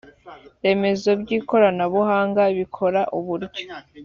remezo 0.63 1.09
by 1.21 1.29
ikoranabuhanga 1.37 2.41
bikora 2.57 3.01
uburyo 3.17 3.59